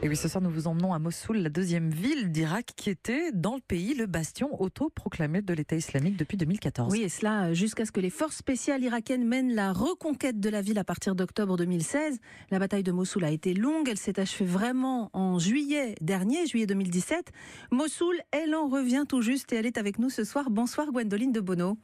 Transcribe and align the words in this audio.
Et 0.00 0.08
oui, 0.08 0.14
ce 0.14 0.28
soir, 0.28 0.40
nous 0.40 0.50
vous 0.50 0.68
emmenons 0.68 0.94
à 0.94 1.00
Mossoul, 1.00 1.38
la 1.38 1.48
deuxième 1.48 1.90
ville 1.90 2.30
d'Irak 2.30 2.66
qui 2.76 2.88
était 2.88 3.32
dans 3.32 3.56
le 3.56 3.60
pays 3.60 3.94
le 3.94 4.06
bastion 4.06 4.62
autoproclamé 4.62 5.42
de 5.42 5.52
l'État 5.52 5.74
islamique 5.74 6.16
depuis 6.16 6.36
2014. 6.36 6.92
Oui, 6.92 7.02
et 7.02 7.08
cela 7.08 7.52
jusqu'à 7.52 7.84
ce 7.84 7.90
que 7.90 7.98
les 7.98 8.08
forces 8.08 8.36
spéciales 8.36 8.84
irakiennes 8.84 9.26
mènent 9.26 9.56
la 9.56 9.72
reconquête 9.72 10.38
de 10.38 10.48
la 10.50 10.62
ville 10.62 10.78
à 10.78 10.84
partir 10.84 11.16
d'octobre 11.16 11.56
2016. 11.56 12.20
La 12.52 12.60
bataille 12.60 12.84
de 12.84 12.92
Mossoul 12.92 13.24
a 13.24 13.32
été 13.32 13.54
longue, 13.54 13.88
elle 13.88 13.98
s'est 13.98 14.20
achevée 14.20 14.48
vraiment 14.48 15.10
en 15.14 15.40
juillet 15.40 15.96
dernier, 16.00 16.46
juillet 16.46 16.66
2017. 16.66 17.32
Mossoul, 17.72 18.14
elle 18.30 18.54
en 18.54 18.68
revient 18.68 19.02
tout 19.08 19.20
juste 19.20 19.52
et 19.52 19.56
elle 19.56 19.66
est 19.66 19.78
avec 19.78 19.98
nous 19.98 20.10
ce 20.10 20.22
soir. 20.22 20.48
Bonsoir 20.48 20.92
Gwendoline 20.92 21.32
de 21.32 21.40
Bono. 21.40 21.76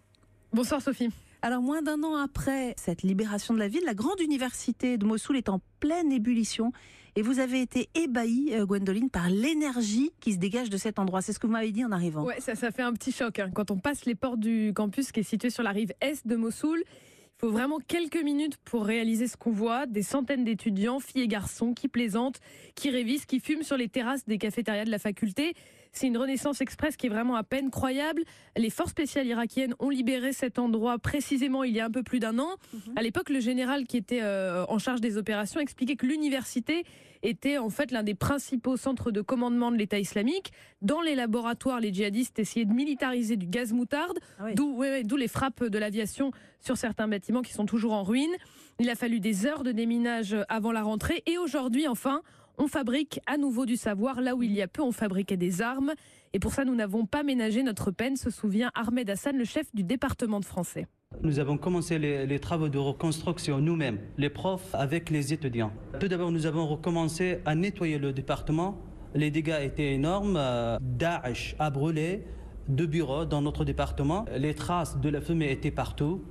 Bonsoir 0.53 0.81
Sophie. 0.81 1.11
Alors, 1.43 1.61
moins 1.61 1.83
d'un 1.83 2.03
an 2.05 2.15
après 2.15 2.75
cette 2.79 3.03
libération 3.03 3.53
de 3.53 3.59
la 3.59 3.69
ville, 3.69 3.83
la 3.85 3.93
grande 3.93 4.19
université 4.21 4.97
de 4.97 5.05
Mossoul 5.05 5.37
est 5.37 5.51
en 5.51 5.61
pleine 5.79 6.11
ébullition. 6.11 6.73
Et 7.17 7.23
vous 7.23 7.39
avez 7.39 7.61
été 7.61 7.89
ébahie, 7.95 8.51
euh, 8.55 8.67
Gwendoline, 8.67 9.09
par 9.09 9.31
l'énergie 9.31 10.11
qui 10.21 10.33
se 10.33 10.39
dégage 10.39 10.69
de 10.69 10.77
cet 10.77 10.99
endroit. 10.99 11.23
C'est 11.23 11.33
ce 11.33 11.39
que 11.39 11.47
vous 11.47 11.53
m'avez 11.53 11.71
dit 11.71 11.85
en 11.85 11.93
arrivant. 11.93 12.25
Ouais, 12.25 12.41
ça, 12.41 12.57
ça 12.57 12.73
fait 12.73 12.83
un 12.83 12.93
petit 12.93 13.13
choc. 13.13 13.39
Hein. 13.39 13.51
Quand 13.55 13.71
on 13.71 13.79
passe 13.79 14.05
les 14.05 14.17
portes 14.17 14.41
du 14.41 14.73
campus 14.75 15.13
qui 15.13 15.21
est 15.21 15.25
situé 15.25 15.51
sur 15.51 15.63
la 15.63 15.71
rive 15.71 15.93
est 16.01 16.27
de 16.27 16.35
Mossoul, 16.35 16.83
il 16.83 17.41
faut 17.41 17.51
vraiment 17.51 17.79
quelques 17.79 18.23
minutes 18.23 18.57
pour 18.65 18.85
réaliser 18.85 19.29
ce 19.29 19.37
qu'on 19.37 19.53
voit. 19.53 19.87
Des 19.87 20.03
centaines 20.03 20.45
d'étudiants, 20.45 20.99
filles 20.99 21.23
et 21.23 21.29
garçons, 21.29 21.73
qui 21.73 21.87
plaisantent, 21.87 22.41
qui 22.75 22.91
révisent, 22.91 23.27
qui 23.27 23.39
fument 23.39 23.63
sur 23.63 23.77
les 23.77 23.89
terrasses 23.89 24.25
des 24.27 24.39
cafétérias 24.39 24.85
de 24.85 24.91
la 24.91 24.99
faculté. 24.99 25.55
C'est 25.95 26.09
une 26.09 26.19
renaissance 26.19 26.61
express 26.61 26.97
qui 26.97 27.07
est 27.07 27.09
vraiment 27.09 27.37
à 27.37 27.45
peine 27.45 27.71
croyable. 27.71 28.23
Les 28.57 28.69
forces 28.69 28.91
spéciales 28.91 29.27
irakiennes 29.27 29.75
ont 29.79 29.91
libéré 29.91 30.33
cet 30.33 30.59
endroit 30.59 30.99
précisément 30.99 31.63
il 31.63 31.73
y 31.73 31.81
a 31.81 31.87
un 31.87 31.91
peu 31.91 32.03
plus 32.03 32.19
d'un 32.19 32.39
an. 32.41 32.57
Mhm. 32.73 32.81
À 32.97 33.03
l'époque, 33.03 33.31
le 33.31 33.39
général 33.39 33.87
qui 33.87 33.97
était 33.97 34.21
euh, 34.23 34.65
en 34.69 34.79
charge 34.79 35.01
des 35.01 35.17
opérations 35.17 35.61
expliquait 35.61 35.95
que 35.95 36.05
l'université 36.05 36.85
était 37.23 37.59
en 37.59 37.71
fait 37.71 37.93
l'un 37.93 38.03
des 38.03 38.15
principaux 38.15 38.77
centres 38.77 39.13
de 39.13 39.21
commandement 39.21 39.71
de 39.71 39.77
l'État 39.77 39.99
islamique. 39.99 40.53
Dans 40.83 41.01
les 41.01 41.15
laboratoires, 41.15 41.81
les 41.81 41.95
djihadistes 41.95 42.39
essayaient 42.41 42.67
de 42.67 42.75
militariser 42.75 43.37
du 43.37 43.47
gaz 43.47 43.73
moutarde, 43.73 44.19
ah 44.39 44.53
d'où 44.53 45.17
les 45.17 45.29
frappes 45.29 45.65
de 45.65 45.79
l'aviation 45.79 46.33
sur 46.61 46.77
certains 46.77 47.09
bâtiments 47.09 47.43
qui 47.43 47.53
sont 47.53 47.67
toujours 47.67 47.93
en 47.93 48.03
ruine. 48.03 48.35
Il 48.81 48.91
a 48.91 48.97
fallu 48.97 49.21
des 49.21 49.47
heures 49.47 49.63
de 49.63 49.73
déminage 49.73 50.37
avant 50.49 50.73
la 50.73 50.83
rentrée 50.83 51.23
et 51.27 51.39
aujourd'hui, 51.39 51.87
enfin, 51.87 52.21
on 52.59 52.69
fabrique 52.69 53.21
à 53.27 53.37
nouveau 53.37 53.67
du 53.67 53.77
savoir. 53.77 54.21
Là 54.21 54.35
où 54.35 54.43
il 54.43 54.53
y 54.53 54.63
a 54.63 54.69
peu, 54.69 54.83
on 54.83 54.93
fabriquait 54.93 55.37
des 55.37 55.63
armes. 55.63 55.93
Et 56.33 56.39
pour 56.39 56.53
ça, 56.53 56.65
nous 56.65 56.75
n'avons 56.75 57.07
pas 57.07 57.23
ménagé 57.23 57.63
notre 57.63 57.91
peine, 57.91 58.17
se 58.17 58.31
souvient 58.31 58.71
Ahmed 58.75 59.09
Hassan, 59.09 59.37
le 59.37 59.45
chef 59.45 59.73
du 59.75 59.85
département 59.85 60.41
de 60.41 60.45
français. 60.45 60.87
Nous 61.23 61.39
avons 61.39 61.57
commencé 61.57 61.99
les, 61.99 62.41
travaux 62.41 62.69
de 62.69 62.79
reconstruction 62.79 63.61
nous-mêmes, 63.61 64.01
les 64.19 64.31
profs 64.31 64.75
avec 64.75 65.11
les 65.11 65.33
étudiants. 65.33 65.73
Tout 66.01 66.09
d'abord, 66.09 66.33
nous 66.33 66.47
avons 66.47 66.67
recommencé 66.67 67.39
à 67.45 67.55
nettoyer 67.55 67.99
le 67.99 68.13
département. 68.13 68.79
Les 69.15 69.31
dégâts 69.31 69.61
étaient 69.63 69.93
énormes. 69.93 70.37
Euh, 70.37 70.79
Daesh 70.81 71.55
a 71.61 71.71
brûlé 71.71 72.25
deux 72.69 72.87
bureaux 72.87 73.25
dans 73.25 73.43
notre 73.43 73.65
département. 73.65 74.25
Les 74.37 74.55
traces 74.55 74.99
de 74.99 75.09
la 75.09 75.21
fumée 75.21 75.53
étaient 75.53 75.71
partout. 75.71 76.25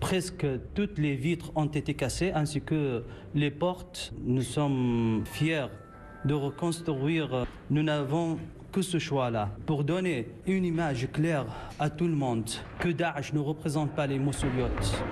Presque 0.00 0.46
toutes 0.74 0.98
les 0.98 1.16
vitres 1.16 1.50
ont 1.56 1.66
été 1.66 1.94
cassées 1.94 2.32
ainsi 2.32 2.60
que 2.60 3.02
les 3.34 3.50
portes. 3.50 4.12
Nous 4.24 4.42
sommes 4.42 5.22
fiers 5.24 5.66
de 6.24 6.34
reconstruire. 6.34 7.46
Nous 7.70 7.82
n'avons 7.82 8.38
que 8.70 8.82
ce 8.82 8.98
choix-là 8.98 9.50
pour 9.66 9.82
donner 9.82 10.28
une 10.46 10.64
image 10.64 11.08
claire 11.12 11.46
à 11.78 11.90
tout 11.90 12.06
le 12.06 12.14
monde 12.14 12.48
que 12.78 12.88
Daesh 12.88 13.32
ne 13.32 13.38
représente 13.38 13.92
pas 13.92 14.06
les 14.06 14.18
Moussouliotes. 14.18 15.02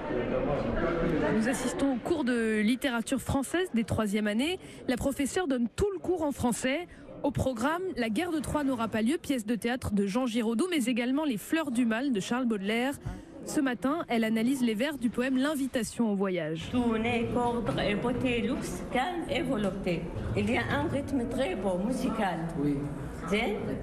Nous 1.36 1.48
assistons 1.48 1.94
au 1.94 1.96
cours 1.96 2.24
de 2.24 2.60
littérature 2.60 3.20
française 3.20 3.68
des 3.74 3.84
troisième 3.84 4.26
années. 4.26 4.58
La 4.88 4.96
professeure 4.96 5.48
donne 5.48 5.68
tout 5.74 5.90
le 5.92 5.98
cours 5.98 6.22
en 6.22 6.32
français. 6.32 6.86
Au 7.22 7.30
programme, 7.30 7.82
La 7.96 8.08
guerre 8.08 8.30
de 8.30 8.38
Troie 8.38 8.62
n'aura 8.62 8.88
pas 8.88 9.02
lieu, 9.02 9.16
pièce 9.18 9.46
de 9.46 9.54
théâtre 9.54 9.92
de 9.94 10.06
Jean 10.06 10.26
Giraudoux, 10.26 10.68
mais 10.70 10.84
également 10.84 11.24
Les 11.24 11.38
fleurs 11.38 11.70
du 11.70 11.86
mal 11.86 12.12
de 12.12 12.20
Charles 12.20 12.46
Baudelaire. 12.46 12.94
Ce 13.46 13.60
matin, 13.60 14.04
elle 14.08 14.24
analyse 14.24 14.60
les 14.60 14.74
vers 14.74 14.98
du 14.98 15.08
poème 15.08 15.36
L'invitation 15.36 16.10
au 16.12 16.16
voyage. 16.16 16.68
cordre 17.32 17.78
et 17.80 17.94
beauté, 17.94 18.40
luxe, 18.42 18.82
calme 18.92 19.22
et 19.30 19.42
volonté. 19.42 20.02
Il 20.36 20.50
y 20.50 20.56
a 20.58 20.62
un 20.68 20.88
rythme 20.88 21.28
très 21.28 21.54
beau, 21.54 21.78
musical. 21.78 22.40
Oui. 22.58 22.74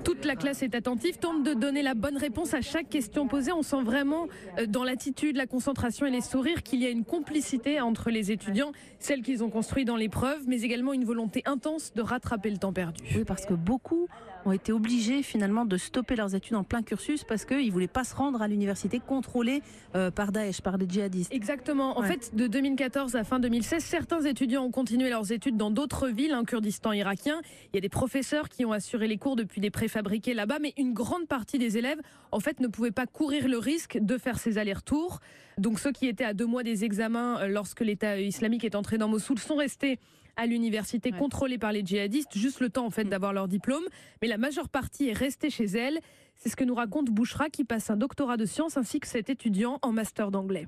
Toute 0.03 0.23
la 0.25 0.35
classe 0.35 0.63
est 0.63 0.75
attentive, 0.75 1.17
tente 1.17 1.43
de 1.43 1.53
donner 1.53 1.81
la 1.81 1.95
bonne 1.95 2.17
réponse 2.17 2.53
à 2.53 2.61
chaque 2.61 2.89
question 2.89 3.27
posée. 3.27 3.51
On 3.51 3.61
sent 3.61 3.83
vraiment 3.83 4.27
euh, 4.57 4.65
dans 4.67 4.83
l'attitude, 4.83 5.35
la 5.35 5.47
concentration 5.47 6.05
et 6.05 6.11
les 6.11 6.21
sourires 6.21 6.63
qu'il 6.63 6.81
y 6.81 6.85
a 6.85 6.89
une 6.89 7.03
complicité 7.03 7.81
entre 7.81 8.09
les 8.09 8.31
étudiants, 8.31 8.71
celle 8.99 9.21
qu'ils 9.21 9.43
ont 9.43 9.49
construite 9.49 9.87
dans 9.87 9.97
l'épreuve, 9.97 10.43
mais 10.47 10.61
également 10.61 10.93
une 10.93 11.03
volonté 11.03 11.41
intense 11.45 11.93
de 11.93 12.01
rattraper 12.01 12.51
le 12.51 12.57
temps 12.57 12.73
perdu. 12.73 13.03
Oui, 13.15 13.23
parce 13.25 13.45
que 13.45 13.53
beaucoup 13.53 14.07
ont 14.45 14.51
été 14.51 14.71
obligés 14.71 15.23
finalement 15.23 15.65
de 15.65 15.77
stopper 15.77 16.15
leurs 16.15 16.35
études 16.35 16.55
en 16.55 16.63
plein 16.63 16.81
cursus 16.81 17.23
parce 17.23 17.45
qu'ils 17.45 17.67
ne 17.67 17.71
voulaient 17.71 17.87
pas 17.87 18.03
se 18.03 18.15
rendre 18.15 18.41
à 18.41 18.47
l'université 18.47 18.99
contrôlée 18.99 19.61
euh, 19.95 20.11
par 20.11 20.31
Daesh, 20.31 20.61
par 20.61 20.77
les 20.77 20.87
djihadistes. 20.87 21.33
Exactement. 21.33 21.97
En 21.97 22.03
fait, 22.03 22.35
de 22.35 22.47
2014 22.47 23.15
à 23.15 23.23
fin 23.23 23.39
2016, 23.39 23.83
certains 23.83 24.21
étudiants 24.21 24.63
ont 24.63 24.71
continué 24.71 25.09
leurs 25.09 25.31
études 25.31 25.57
dans 25.57 25.71
d'autres 25.71 26.09
villes, 26.09 26.35
en 26.35 26.43
Kurdistan 26.43 26.91
irakien. 26.91 27.41
Il 27.73 27.75
y 27.75 27.77
a 27.77 27.81
des 27.81 27.89
professeurs 27.89 28.49
qui 28.49 28.65
ont 28.65 28.71
assuré 28.71 29.07
les 29.07 29.17
cours 29.17 29.35
depuis 29.35 29.61
des 29.61 29.71
préfabriqués 29.71 30.33
là-bas, 30.33 30.59
mais 30.61 30.73
une 30.77 30.93
grande 30.93 31.27
partie 31.27 31.57
des 31.57 31.77
élèves, 31.77 32.01
en 32.31 32.39
fait, 32.39 32.59
ne 32.59 32.67
pouvaient 32.67 32.91
pas 32.91 33.05
courir 33.05 33.47
le 33.47 33.57
risque 33.57 33.97
de 33.99 34.17
faire 34.17 34.39
ces 34.39 34.57
allers-retours. 34.57 35.19
Donc 35.57 35.79
ceux 35.79 35.91
qui 35.91 36.07
étaient 36.07 36.23
à 36.23 36.33
deux 36.33 36.45
mois 36.45 36.63
des 36.63 36.83
examens 36.83 37.39
euh, 37.41 37.47
lorsque 37.47 37.81
l'État 37.81 38.19
islamique 38.19 38.63
est 38.63 38.75
entré 38.75 38.97
dans 38.97 39.07
Mossoul 39.07 39.39
sont 39.39 39.55
restés 39.55 39.99
à 40.37 40.45
l'université 40.45 41.11
contrôlée 41.11 41.57
par 41.57 41.71
les 41.71 41.85
djihadistes, 41.85 42.37
juste 42.37 42.59
le 42.59 42.69
temps 42.69 42.85
en 42.85 42.89
fait 42.89 43.03
mm. 43.05 43.09
d'avoir 43.09 43.33
leur 43.33 43.47
diplôme, 43.47 43.83
mais 44.21 44.27
la 44.27 44.37
majeure 44.37 44.69
partie 44.69 45.09
est 45.09 45.17
restée 45.17 45.49
chez 45.49 45.65
elle. 45.65 45.99
C'est 46.35 46.49
ce 46.49 46.55
que 46.55 46.63
nous 46.63 46.75
raconte 46.75 47.09
Bouchra 47.09 47.49
qui 47.49 47.63
passe 47.63 47.89
un 47.89 47.97
doctorat 47.97 48.37
de 48.37 48.45
sciences 48.45 48.77
ainsi 48.77 48.99
que 48.99 49.07
cet 49.07 49.29
étudiant 49.29 49.79
en 49.81 49.91
master 49.91 50.31
d'anglais. 50.31 50.67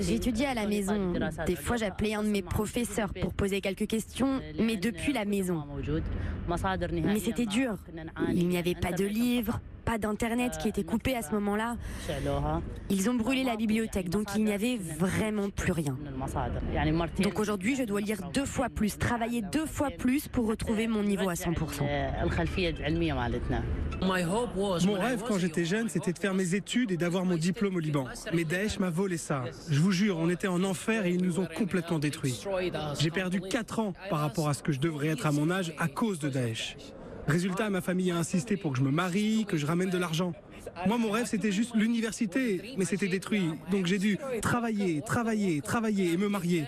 J'étudiais 0.00 0.46
à 0.46 0.54
la 0.54 0.66
maison. 0.66 1.12
Des 1.46 1.56
fois, 1.56 1.76
j'appelais 1.76 2.14
un 2.14 2.22
de 2.22 2.28
mes 2.28 2.42
professeurs 2.42 3.12
pour 3.14 3.32
poser 3.32 3.60
quelques 3.60 3.86
questions, 3.86 4.40
mais 4.58 4.76
depuis 4.76 5.12
la 5.12 5.24
maison. 5.24 5.64
Mais 6.48 7.18
c'était 7.20 7.46
dur. 7.46 7.76
Il 8.32 8.48
n'y 8.48 8.58
avait 8.58 8.74
pas 8.74 8.92
de 8.92 9.04
livres, 9.04 9.60
pas 9.86 9.98
d'internet 9.98 10.58
qui 10.60 10.68
était 10.68 10.82
coupé 10.82 11.14
à 11.14 11.22
ce 11.22 11.30
moment-là. 11.32 11.76
Ils 12.90 13.08
ont 13.08 13.14
brûlé 13.14 13.44
la 13.44 13.56
bibliothèque, 13.56 14.10
donc 14.10 14.28
il 14.36 14.44
n'y 14.44 14.52
avait 14.52 14.76
vraiment 14.76 15.48
plus 15.48 15.72
rien. 15.72 15.96
Donc 17.20 17.38
aujourd'hui, 17.38 17.76
je 17.76 17.84
dois 17.84 18.00
lire 18.00 18.18
deux 18.34 18.44
fois 18.44 18.68
plus, 18.68 18.98
travailler 18.98 19.42
deux 19.42 19.64
fois 19.64 19.90
plus 19.90 20.26
pour 20.28 20.48
retrouver 20.48 20.88
mon 20.88 21.04
niveau 21.04 21.28
à 21.28 21.34
100%. 21.34 21.84
Mon 24.02 24.94
rêve 24.94 25.22
quand 25.26 25.38
j'étais 25.38 25.64
jeune, 25.64 25.88
c'était 25.88 26.12
de 26.12 26.18
faire 26.18 26.34
mes 26.34 26.54
études 26.54 26.90
et 26.90 26.96
d'avoir 26.96 27.24
mon 27.24 27.36
diplôme 27.36 27.76
au 27.76 27.80
Liban. 27.80 28.06
Mais 28.34 28.44
Daesh 28.44 28.80
m'a 28.80 28.90
volé 28.90 29.16
ça. 29.16 29.44
Je 29.70 29.80
vous 29.80 29.92
jure, 29.92 30.18
on 30.18 30.28
était 30.28 30.48
en 30.48 30.64
enfer 30.64 31.06
et 31.06 31.12
ils 31.12 31.22
nous 31.22 31.38
ont 31.38 31.46
complètement 31.46 32.00
détruits. 32.00 32.44
J'ai 32.98 33.10
perdu 33.10 33.40
4 33.40 33.78
ans 33.78 33.92
par 34.10 34.18
rapport 34.18 34.48
à 34.48 34.54
ce 34.54 34.62
que 34.64 34.72
je 34.72 34.80
devrais 34.80 35.08
être 35.08 35.26
à 35.26 35.32
mon 35.32 35.48
âge 35.50 35.72
à 35.78 35.86
cause 35.86 36.18
de 36.18 36.28
Daesh. 36.28 36.76
Résultat, 37.26 37.70
ma 37.70 37.80
famille 37.80 38.10
a 38.10 38.16
insisté 38.16 38.56
pour 38.56 38.72
que 38.72 38.78
je 38.78 38.82
me 38.82 38.90
marie, 38.90 39.46
que 39.48 39.56
je 39.56 39.66
ramène 39.66 39.90
de 39.90 39.98
l'argent. 39.98 40.32
Moi, 40.86 40.98
mon 40.98 41.10
rêve, 41.10 41.26
c'était 41.26 41.52
juste 41.52 41.74
l'université, 41.74 42.74
mais 42.76 42.84
c'était 42.84 43.08
détruit. 43.08 43.50
Donc 43.70 43.86
j'ai 43.86 43.98
dû 43.98 44.18
travailler, 44.42 45.02
travailler, 45.02 45.60
travailler 45.60 46.12
et 46.12 46.16
me 46.16 46.28
marier. 46.28 46.64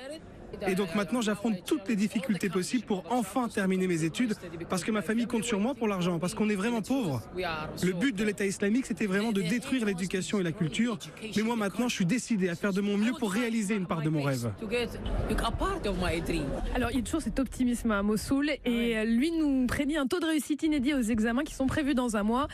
Et 0.66 0.74
donc 0.74 0.94
maintenant, 0.94 1.20
j'affronte 1.20 1.64
toutes 1.64 1.88
les 1.88 1.96
difficultés 1.96 2.48
possibles 2.48 2.84
pour 2.84 3.04
enfin 3.10 3.48
terminer 3.48 3.86
mes 3.86 4.04
études, 4.04 4.34
parce 4.68 4.84
que 4.84 4.90
ma 4.90 5.02
famille 5.02 5.26
compte 5.26 5.44
sur 5.44 5.60
moi 5.60 5.74
pour 5.74 5.88
l'argent, 5.88 6.18
parce 6.18 6.34
qu'on 6.34 6.48
est 6.48 6.56
vraiment 6.56 6.82
pauvre. 6.82 7.22
Le 7.82 7.92
but 7.92 8.14
de 8.14 8.24
l'État 8.24 8.46
islamique, 8.46 8.86
c'était 8.86 9.06
vraiment 9.06 9.32
de 9.32 9.42
détruire 9.42 9.84
l'éducation 9.84 10.40
et 10.40 10.42
la 10.42 10.52
culture. 10.52 10.98
Mais 11.36 11.42
moi 11.42 11.56
maintenant, 11.56 11.88
je 11.88 11.94
suis 11.94 12.06
décidé 12.06 12.48
à 12.48 12.54
faire 12.54 12.72
de 12.72 12.80
mon 12.80 12.96
mieux 12.96 13.12
pour 13.18 13.32
réaliser 13.32 13.74
une 13.74 13.86
part 13.86 14.02
de 14.02 14.08
mon 14.08 14.22
rêve. 14.22 14.50
Alors, 16.74 16.90
il 16.90 16.96
y 16.96 17.00
a 17.00 17.02
toujours 17.02 17.22
cet 17.22 17.38
optimisme 17.38 17.90
à 17.90 18.02
Mossoul, 18.02 18.50
et 18.64 19.04
lui 19.04 19.30
nous 19.32 19.66
prédit 19.66 19.96
un 19.96 20.06
taux 20.06 20.20
de 20.20 20.26
réussite 20.26 20.62
inédit 20.62 20.94
aux 20.94 21.02
examens 21.02 21.44
qui 21.44 21.54
sont 21.54 21.66
prévus 21.66 21.94
dans 21.94 22.16
un 22.16 22.22
mois. 22.22 22.48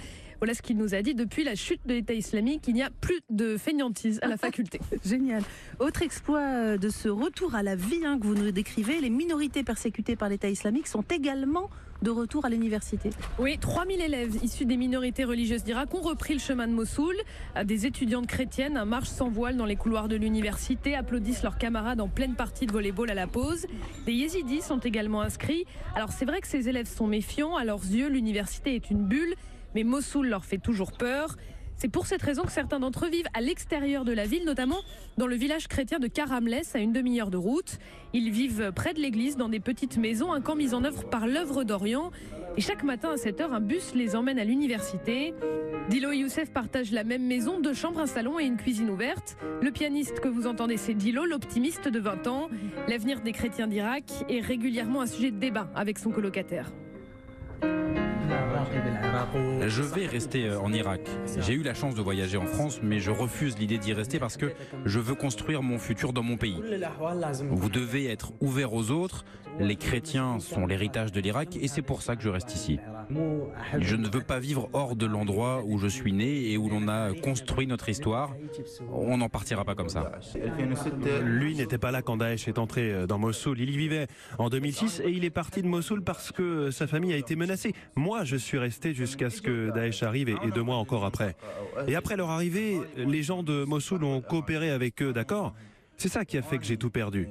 Voilà 0.44 0.52
ce 0.52 0.61
qu'il 0.61 0.76
nous 0.76 0.94
a 0.94 1.00
dit. 1.00 1.14
Depuis 1.14 1.43
la 1.43 1.55
chute 1.55 1.81
de 1.87 1.94
l'État 1.94 2.12
islamique, 2.12 2.64
il 2.69 2.75
n'y 2.75 2.82
a 2.82 2.91
plus 2.91 3.19
de 3.31 3.56
fainéantise 3.56 4.19
à 4.20 4.29
la 4.29 4.37
faculté. 4.37 4.79
Génial. 5.02 5.43
Autre 5.79 6.02
exploit 6.02 6.41
euh, 6.41 6.76
de 6.76 6.91
ce 6.91 7.08
retour 7.08 7.55
à 7.55 7.62
la 7.62 7.76
vie 7.76 8.05
hein, 8.05 8.19
que 8.20 8.26
vous 8.26 8.35
nous 8.35 8.50
décrivez, 8.50 9.00
les 9.00 9.08
minorités 9.08 9.62
persécutées 9.62 10.17
par 10.17 10.29
l'État 10.29 10.50
islamique 10.50 10.87
sont 10.87 11.00
également 11.00 11.70
de 12.02 12.11
retour 12.11 12.44
à 12.44 12.50
l'université. 12.50 13.08
Oui, 13.38 13.56
3000 13.58 14.02
élèves 14.02 14.37
issus 14.43 14.67
des 14.67 14.76
minorités 14.76 15.25
religieuses 15.25 15.64
d'Irak 15.64 15.94
ont 15.94 16.02
repris 16.02 16.35
le 16.35 16.41
chemin 16.41 16.69
de 16.69 16.75
Mossoul. 16.75 17.17
Des 17.64 17.87
étudiantes 17.87 18.26
chrétiennes 18.26 18.85
marchent 18.85 19.08
sans 19.08 19.31
voile 19.31 19.56
dans 19.56 19.64
les 19.64 19.76
couloirs 19.76 20.08
de 20.08 20.17
l'université, 20.17 20.94
applaudissent 20.94 21.43
leurs 21.43 21.56
camarades 21.56 22.02
en 22.02 22.08
pleine 22.08 22.35
partie 22.35 22.67
de 22.67 22.73
volleyball 22.73 23.08
à 23.11 23.14
la 23.14 23.26
pause. 23.26 23.67
Des 24.05 24.12
yézidis 24.12 24.61
sont 24.61 24.81
également 24.81 25.23
inscrits. 25.23 25.64
Alors 25.94 26.12
c'est 26.12 26.26
vrai 26.26 26.43
que 26.43 26.49
ces 26.49 26.69
élèves 26.69 26.94
sont 26.94 27.06
méfiants. 27.06 27.56
À 27.56 27.64
leurs 27.64 27.87
yeux, 27.87 28.11
l'université 28.11 28.75
est 28.75 28.90
une 28.90 29.06
bulle 29.06 29.35
mais 29.75 29.85
Mossoul 29.85 30.29
leur 30.29 30.44
fait 30.44 30.59
toujours 30.59 30.93
peur. 30.93 31.37
C'est 31.76 31.88
pour 31.88 32.06
cette 32.06 32.23
raison 32.23 32.44
que 32.44 32.53
certains 32.53 32.79
d'entre 32.79 33.06
eux 33.06 33.11
vivent 33.11 33.29
à 33.35 33.41
l'extérieur 33.41 34.05
de 34.05 34.12
la 34.12 34.26
ville, 34.26 34.44
notamment 34.44 34.81
dans 35.19 35.26
le 35.26 35.37
village 35.37 35.67
chrétien 35.67 35.99
de 35.99 36.06
Karamles, 36.06 36.62
à 36.73 36.79
une 36.79 36.93
demi-heure 36.93 37.31
de 37.31 37.37
route. 37.37 37.79
Ils 38.12 38.31
vivent 38.31 38.73
près 38.75 38.94
de 38.94 39.00
l'église, 39.00 39.37
dans 39.37 39.49
des 39.49 39.61
petites 39.61 39.97
maisons, 39.97 40.32
un 40.32 40.41
camp 40.41 40.55
mis 40.55 40.73
en 40.73 40.85
œuvre 40.85 41.05
par 41.09 41.26
l'œuvre 41.26 41.65
d'Orient. 41.65 42.12
Et 42.56 42.61
chaque 42.61 42.85
matin 42.85 43.11
à 43.11 43.17
7h, 43.17 43.50
un 43.50 43.61
bus 43.61 43.94
les 43.94 44.15
emmène 44.15 44.38
à 44.38 44.44
l'université. 44.44 45.35
Dilo 45.91 46.12
et 46.12 46.19
Youssef 46.19 46.50
partagent 46.50 46.93
la 46.93 47.05
même 47.05 47.26
maison, 47.26 47.61
deux 47.61 47.75
chambres, 47.75 48.00
un 48.00 48.06
salon 48.06 48.38
et 48.38 48.44
une 48.44 48.56
cuisine 48.56 48.88
ouverte. 48.88 49.37
Le 49.61 49.71
pianiste 49.71 50.21
que 50.21 50.29
vous 50.29 50.47
entendez, 50.47 50.76
c'est 50.76 50.94
Dilo, 50.94 51.25
l'optimiste 51.26 51.88
de 51.88 51.99
20 51.99 52.26
ans. 52.29 52.49
L'avenir 52.88 53.21
des 53.21 53.32
chrétiens 53.32 53.67
d'Irak 53.67 54.05
est 54.29 54.41
régulièrement 54.41 55.00
un 55.00 55.06
sujet 55.06 55.32
de 55.32 55.38
débat 55.38 55.69
avec 55.75 55.99
son 55.99 56.11
colocataire. 56.11 56.73
Je 59.66 59.82
vais 59.82 60.06
rester 60.06 60.46
euh, 60.46 60.61
en 60.61 60.72
Irak. 60.72 61.00
J'ai 61.38 61.55
eu 61.55 61.62
la 61.62 61.75
chance 61.75 61.94
de 61.94 62.02
voyager 62.02 62.37
en 62.37 62.46
France, 62.46 62.81
mais 62.82 63.00
je 63.00 63.11
refuse 63.11 63.58
l'idée 63.58 63.78
d'y 63.78 63.93
rester 63.93 64.19
parce 64.19 64.37
que 64.37 64.52
je 64.84 64.99
veux 64.99 65.14
construire 65.14 65.62
mon 65.62 65.78
futur 65.78 66.12
dans 66.12 66.22
mon 66.22 66.37
pays. 66.37 66.61
Vous 67.50 67.69
devez 67.69 68.06
être 68.06 68.32
ouvert 68.40 68.75
aux 68.75 68.90
autres. 68.90 69.25
Les 69.61 69.76
chrétiens 69.76 70.40
sont 70.40 70.66
l'héritage 70.66 71.12
de 71.12 71.20
l'Irak 71.20 71.56
et 71.61 71.69
c'est 71.69 71.82
pour 71.82 72.02
ça 72.02 72.16
que 72.16 72.22
je 72.22 72.28
reste 72.28 72.55
ici. 72.55 72.81
Je 73.78 73.96
ne 73.96 74.08
veux 74.08 74.20
pas 74.20 74.40
vivre 74.40 74.69
hors 74.72 74.96
de 74.96 75.06
l'endroit 75.06 75.62
où 75.64 75.78
je 75.78 75.87
suis 75.87 76.12
né 76.12 76.50
et 76.50 76.58
où 76.58 76.69
l'on 76.69 76.88
a 76.88 77.12
construit 77.14 77.66
notre 77.66 77.88
histoire. 77.88 78.34
On 78.93 79.19
n'en 79.19 79.28
partira 79.28 79.64
pas 79.64 79.75
comme 79.75 79.88
ça. 79.88 80.11
Lui 81.22 81.55
n'était 81.55 81.78
pas 81.78 81.93
là 81.93 82.02
quand 82.02 82.16
Daesh 82.16 82.49
est 82.49 82.58
entré 82.58 82.93
euh, 82.93 83.06
dans 83.06 83.19
Mossoul. 83.19 83.61
Il 83.61 83.70
y 83.70 83.76
vivait 83.76 84.06
en 84.38 84.49
2006 84.49 85.02
et 85.05 85.11
il 85.11 85.25
est 85.25 85.31
parti 85.31 85.62
de 85.62 85.69
Mossoul 85.69 86.02
parce 86.02 86.32
que 86.32 86.70
sa 86.70 86.87
famille 86.87 87.12
a 87.12 87.16
été 87.16 87.37
menacée. 87.37 87.72
Moi, 87.94 88.25
je 88.25 88.37
suis 88.37 88.53
jusqu'à 88.92 89.30
ce 89.30 89.42
que 89.42 89.70
Daesh 89.70 90.02
arrive 90.02 90.28
et, 90.28 90.50
deux 90.54 90.62
mois 90.62 90.76
encore 90.76 91.04
après. 91.04 91.36
Et 91.86 91.96
après 91.96 92.16
leur 92.16 92.30
arrivée, 92.30 92.80
les 92.96 93.22
gens 93.22 93.42
de 93.42 93.64
Mossoul 93.64 94.04
ont 94.04 94.20
coopéré 94.20 94.70
avec 94.70 95.02
eux, 95.02 95.12
d'accord? 95.12 95.54
C'est 95.96 96.08
ça 96.08 96.24
qui 96.24 96.36
a 96.38 96.42
fait 96.42 96.58
que 96.58 96.64
j'ai 96.64 96.76
tout 96.76 96.90
perdu. 96.90 97.28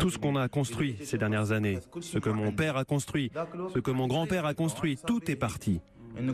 Tout 0.00 0.10
ce 0.10 0.18
qu'on 0.18 0.36
a 0.36 0.48
construit 0.48 0.96
ces 1.02 1.18
dernières 1.18 1.52
années, 1.52 1.78
ce 2.00 2.18
que 2.18 2.30
mon 2.30 2.52
père 2.52 2.76
a 2.76 2.84
construit, 2.84 3.30
ce 3.74 3.78
que 3.78 3.90
mon 3.90 4.06
grand-père 4.06 4.44
a 4.46 4.54
construit, 4.54 4.98
tout 5.06 5.30
est 5.30 5.36
parti. 5.36 5.80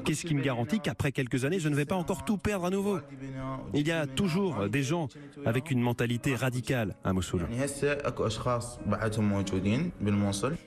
Qu'est-ce 0.04 0.26
qui 0.26 0.34
me 0.34 0.42
garantit 0.42 0.80
qu'après 0.80 1.12
quelques 1.12 1.44
années, 1.44 1.58
je 1.58 1.68
ne 1.68 1.74
vais 1.74 1.84
pas 1.84 1.96
encore 1.96 2.24
tout 2.24 2.36
perdre 2.36 2.66
à 2.66 2.70
nouveau? 2.70 2.98
Il 3.74 3.86
y 3.86 3.92
a 3.92 4.06
toujours 4.06 4.68
des 4.68 4.82
gens 4.82 5.08
avec 5.44 5.70
une 5.70 5.80
mentalité 5.80 6.34
radicale 6.34 6.96
à 7.04 7.12
Mossoul. 7.12 7.46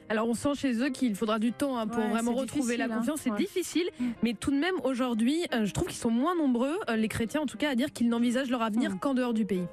Alors 0.09 0.27
on 0.27 0.33
sent 0.33 0.55
chez 0.55 0.73
eux 0.81 0.89
qu'il 0.89 1.15
faudra 1.15 1.39
du 1.39 1.51
temps 1.51 1.77
hein, 1.77 1.87
pour 1.87 2.03
vraiment 2.07 2.33
retrouver 2.33 2.77
la 2.77 2.85
hein. 2.85 2.97
confiance. 2.97 3.21
C'est 3.23 3.35
difficile, 3.35 3.89
mais 4.23 4.33
tout 4.33 4.51
de 4.51 4.57
même 4.57 4.75
aujourd'hui, 4.83 5.45
euh, 5.53 5.65
je 5.65 5.73
trouve 5.73 5.87
qu'ils 5.87 5.97
sont 5.97 6.11
moins 6.11 6.35
nombreux, 6.35 6.77
euh, 6.89 6.95
les 6.95 7.07
chrétiens 7.07 7.41
en 7.41 7.45
tout 7.45 7.57
cas, 7.57 7.71
à 7.71 7.75
dire 7.75 7.91
qu'ils 7.91 8.09
n'envisagent 8.09 8.49
leur 8.49 8.61
avenir 8.61 8.99
qu'en 8.99 9.13
dehors 9.13 9.33
du 9.33 9.45
pays. 9.45 9.65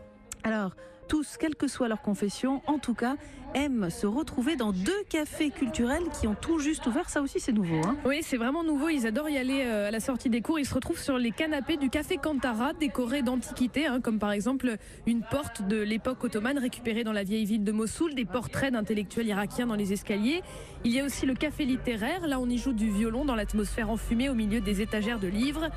Alors, 0.42 0.72
tous, 1.06 1.36
quelle 1.38 1.54
que 1.54 1.68
soit 1.68 1.88
leur 1.88 2.02
confession, 2.02 2.62
en 2.66 2.78
tout 2.78 2.94
cas, 2.94 3.16
aiment 3.54 3.88
se 3.88 4.06
retrouver 4.06 4.56
dans 4.56 4.72
deux 4.72 5.04
cafés 5.08 5.50
culturels 5.50 6.04
qui 6.20 6.26
ont 6.26 6.34
tout 6.34 6.58
juste 6.58 6.86
ouvert. 6.86 7.08
Ça 7.08 7.22
aussi, 7.22 7.40
c'est 7.40 7.52
nouveau. 7.52 7.80
Hein. 7.86 7.96
oui, 8.04 8.20
c'est 8.22 8.36
vraiment 8.36 8.64
nouveau. 8.64 8.88
Ils 8.88 9.06
adorent 9.06 9.28
y 9.28 9.38
aller 9.38 9.62
euh, 9.64 9.88
à 9.88 9.90
la 9.90 10.00
sortie 10.00 10.28
des 10.28 10.40
cours. 10.40 10.58
Ils 10.58 10.66
se 10.66 10.74
retrouvent 10.74 10.98
sur 10.98 11.18
les 11.18 11.30
canapés 11.30 11.76
du 11.76 11.90
café 11.90 12.16
Kantara, 12.16 12.72
décorés 12.72 13.22
d'antiquités, 13.22 13.86
hein, 13.86 14.00
comme 14.00 14.18
par 14.18 14.32
exemple 14.32 14.76
une 15.06 15.22
porte 15.22 15.62
de 15.62 15.80
l'époque 15.80 16.22
ottomane 16.24 16.58
récupérée 16.58 17.04
dans 17.04 17.12
la 17.12 17.22
vieille 17.22 17.44
ville 17.44 17.64
de 17.64 17.72
Mossoul, 17.72 18.14
des 18.14 18.24
portraits 18.24 18.72
d'intellectuels 18.72 19.28
irakiens 19.28 19.66
dans 19.66 19.76
les 19.76 19.92
escaliers. 19.92 20.42
Il 20.84 20.92
y 20.92 21.00
a 21.00 21.04
aussi 21.04 21.26
le 21.26 21.34
café 21.34 21.64
littéraire. 21.64 22.26
Là, 22.26 22.40
on 22.40 22.48
y 22.48 22.58
joue 22.58 22.72
du 22.72 22.90
violon 22.90 23.24
dans 23.24 23.36
l'atmosphère 23.36 23.90
enfumée 23.90 24.28
au 24.28 24.34
milieu 24.34 24.60
des 24.60 24.80
étagères 24.80 25.20
de 25.20 25.28
livres. 25.28 25.68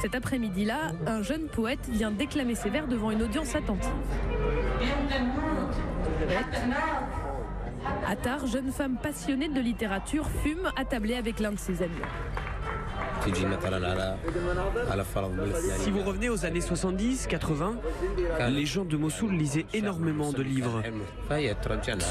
Cet 0.00 0.14
après-midi-là, 0.14 0.92
un 1.06 1.22
jeune 1.22 1.46
poète 1.46 1.88
vient 1.88 2.10
déclamer 2.10 2.54
ses 2.54 2.70
vers 2.70 2.86
devant 2.86 3.10
une 3.10 3.22
audience 3.22 3.54
attentive. 3.54 3.90
Attar, 8.06 8.46
jeune 8.46 8.70
femme 8.70 8.96
passionnée 8.96 9.48
de 9.48 9.60
littérature, 9.60 10.26
fume 10.42 10.70
attablée 10.76 11.14
avec 11.14 11.40
l'un 11.40 11.52
de 11.52 11.58
ses 11.58 11.82
amis. 11.82 11.92
Si 15.78 15.90
vous 15.90 16.02
revenez 16.02 16.28
aux 16.28 16.44
années 16.44 16.60
70, 16.60 17.26
80, 17.26 17.76
les 18.50 18.66
gens 18.66 18.84
de 18.84 18.96
Mossoul 18.96 19.32
lisaient 19.32 19.66
énormément 19.72 20.32
de 20.32 20.42
livres. 20.42 20.82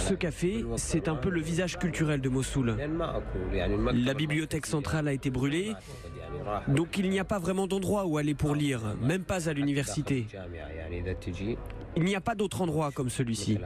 Ce 0.09 0.13
café, 0.13 0.65
c'est 0.77 1.07
un 1.07 1.15
peu 1.15 1.29
le 1.29 1.41
visage 1.41 1.77
culturel 1.77 2.21
de 2.21 2.29
Mossoul. 2.29 2.75
La 3.93 4.13
bibliothèque 4.13 4.65
centrale 4.65 5.07
a 5.07 5.13
été 5.13 5.29
brûlée, 5.29 5.73
donc 6.67 6.97
il 6.97 7.09
n'y 7.09 7.19
a 7.19 7.25
pas 7.25 7.39
vraiment 7.39 7.67
d'endroit 7.67 8.05
où 8.05 8.17
aller 8.17 8.33
pour 8.33 8.55
lire, 8.55 8.81
même 9.01 9.23
pas 9.23 9.49
à 9.49 9.53
l'université. 9.53 10.27
Il 11.95 12.03
n'y 12.03 12.15
a 12.15 12.21
pas 12.21 12.35
d'autre 12.35 12.61
endroit 12.61 12.91
comme 12.91 13.09
celui-ci. 13.09 13.59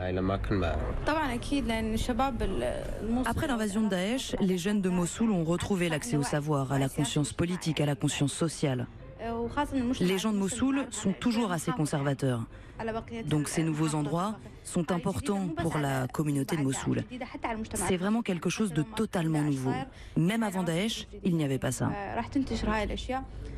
Après 3.25 3.47
l'invasion 3.47 3.83
de 3.83 3.89
Daesh, 3.89 4.35
les 4.41 4.57
jeunes 4.57 4.81
de 4.81 4.89
Mossoul 4.89 5.31
ont 5.31 5.43
retrouvé 5.43 5.89
l'accès 5.89 6.17
au 6.17 6.23
savoir, 6.23 6.71
à 6.71 6.79
la 6.79 6.89
conscience 6.89 7.33
politique, 7.33 7.79
à 7.79 7.85
la 7.85 7.95
conscience 7.95 8.33
sociale. 8.33 8.87
Les 9.99 10.17
gens 10.17 10.31
de 10.31 10.37
Mossoul 10.37 10.87
sont 10.91 11.13
toujours 11.13 11.51
assez 11.51 11.71
conservateurs. 11.71 12.45
Donc 13.25 13.47
ces 13.47 13.63
nouveaux 13.63 13.95
endroits 13.95 14.37
sont 14.63 14.91
importants 14.91 15.47
pour 15.47 15.77
la 15.77 16.07
communauté 16.07 16.57
de 16.57 16.61
Mossoul. 16.61 17.03
C'est 17.73 17.97
vraiment 17.97 18.21
quelque 18.21 18.49
chose 18.49 18.73
de 18.73 18.83
totalement 18.83 19.41
nouveau. 19.41 19.73
Même 20.15 20.43
avant 20.43 20.63
Daesh, 20.63 21.07
il 21.23 21.35
n'y 21.35 21.43
avait 21.43 21.59
pas 21.59 21.71
ça. 21.71 21.89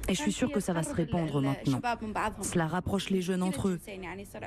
Et 0.07 0.15
je 0.15 0.21
suis 0.21 0.31
sûre 0.31 0.51
que 0.51 0.59
ça 0.59 0.73
va 0.73 0.81
se 0.81 0.93
répandre 0.93 1.41
maintenant. 1.41 1.81
Cela 2.41 2.67
rapproche 2.67 3.09
les 3.09 3.21
jeunes 3.21 3.43
entre 3.43 3.67
eux. 3.67 3.79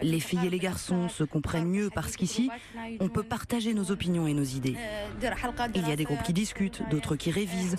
Les 0.03 0.19
filles 0.19 0.47
et 0.47 0.51
les 0.51 0.59
garçons 0.59 1.09
se 1.09 1.23
comprennent 1.23 1.69
mieux 1.69 1.89
parce 1.95 2.17
qu'ici, 2.17 2.51
on 2.99 3.09
peut 3.09 3.23
partager 3.23 3.73
nos 3.75 3.91
opinions 3.91 4.27
et 4.27 4.35
nos 4.35 4.43
idées. 4.43 4.77
Il 5.75 5.89
y 5.89 5.93
a 5.93 5.97
des 5.97 6.05
groupes 6.05 6.23
qui 6.23 6.33
discutent, 6.33 6.83
d'autres 6.91 7.15
qui 7.17 7.31
révisent, 7.31 7.77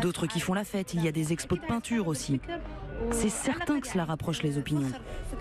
d'autres 0.00 0.26
qui 0.26 0.40
font 0.40 0.54
la 0.54 0.64
fête. 0.64 0.94
Il 0.94 1.04
y 1.04 1.08
a 1.08 1.12
des 1.12 1.32
expos 1.32 1.60
de 1.60 1.66
peinture 1.66 2.08
aussi. 2.08 2.40
C'est 3.10 3.28
certain 3.28 3.80
que 3.80 3.86
cela 3.86 4.04
rapproche 4.04 4.42
les 4.42 4.58
opinions. 4.58 4.90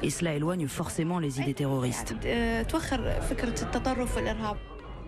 Et 0.04 0.10
cela 0.10 0.34
éloigne 0.34 0.68
forcément 0.68 1.20
les 1.20 1.40
idées 1.42 1.54
terroristes. 1.54 2.16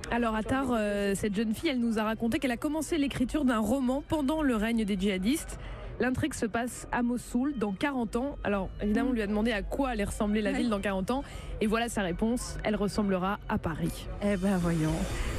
Alors 0.10 0.36
Attar, 0.36 0.68
euh, 0.72 1.16
cette 1.16 1.36
jeune 1.36 1.54
fille, 1.54 1.70
elle 1.70 1.80
nous 1.80 2.00
a 2.00 2.04
raconté 2.04 2.40
qu'elle 2.40 2.52
a 2.52 2.58
commencé 2.58 2.98
l'écriture 2.98 3.44
d'un 3.44 3.60
roman 3.60 4.04
pendant 4.08 4.42
le 4.42 4.56
règne 4.56 4.86
des 4.86 4.98
djihadistes. 4.98 5.60
L'intrigue 6.00 6.34
se 6.34 6.46
passe 6.46 6.88
à 6.92 7.02
Mossoul 7.02 7.58
dans 7.58 7.72
40 7.72 8.16
ans. 8.18 8.38
Alors 8.44 8.70
évidemment, 8.82 9.10
on 9.10 9.14
lui 9.14 9.22
a 9.22 9.28
demandé 9.28 9.52
à 9.52 9.62
quoi 9.62 9.90
allait 9.90 10.04
ressembler 10.04 10.42
la 10.42 10.52
ville 10.52 10.70
dans 10.70 10.80
40 10.80 11.12
ans. 11.12 11.24
Et 11.60 11.68
voilà 11.68 11.90
sa 11.90 12.04
réponse, 12.04 12.58
elle 12.64 12.76
ressemblera 12.76 13.40
à 13.50 13.58
Paris. 13.58 14.08
Eh 14.24 14.38
ben 14.38 14.58
voyons. 14.58 14.94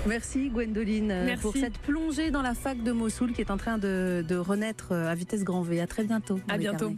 Merci 0.06 0.50
Gwendoline 0.50 1.10
euh, 1.10 1.36
pour 1.40 1.52
cette 1.54 1.78
plongée 1.78 2.30
dans 2.30 2.42
la 2.42 2.54
fac 2.54 2.82
de 2.82 2.92
Mossoul 2.92 3.32
qui 3.32 3.40
est 3.40 3.50
en 3.50 3.56
train 3.56 3.78
de, 3.78 4.24
renaître 4.36 4.92
euh, 4.92 5.10
à 5.10 5.14
vitesse 5.14 5.44
grand 5.44 5.62
V. 5.62 5.80
À 5.80 5.86
très 5.86 6.04
bientôt. 6.04 6.40
À 6.48 6.58
bientôt. 6.58 6.94